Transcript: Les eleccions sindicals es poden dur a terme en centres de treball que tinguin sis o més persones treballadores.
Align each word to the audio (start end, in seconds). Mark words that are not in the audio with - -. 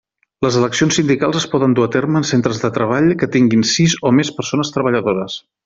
Les 0.43 0.55
eleccions 0.61 0.95
sindicals 0.99 1.37
es 1.41 1.45
poden 1.51 1.75
dur 1.79 1.85
a 1.87 1.91
terme 1.97 2.19
en 2.21 2.25
centres 2.31 2.63
de 2.63 2.73
treball 2.79 3.13
que 3.21 3.31
tinguin 3.37 3.69
sis 3.75 3.97
o 4.11 4.15
més 4.21 4.33
persones 4.41 4.75
treballadores. 4.79 5.41